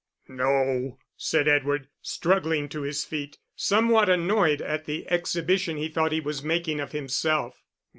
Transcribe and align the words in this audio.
"No," 0.27 0.97
said 1.15 1.47
Edward, 1.47 1.87
struggling 2.01 2.67
to 2.69 2.81
his 2.81 3.05
feet, 3.05 3.37
somewhat 3.55 4.09
annoyed 4.09 4.59
at 4.59 4.85
the 4.85 5.07
exhibition 5.11 5.77
he 5.77 5.89
thought 5.89 6.11
he 6.11 6.19
was 6.19 6.41
making 6.43 6.79
of 6.79 6.91
himself. 6.91 7.61